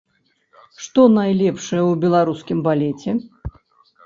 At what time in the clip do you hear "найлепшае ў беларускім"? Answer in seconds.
1.17-2.65